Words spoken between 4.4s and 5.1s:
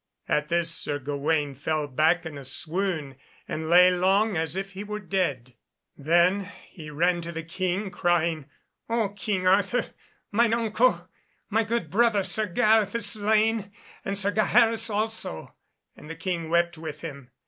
if he were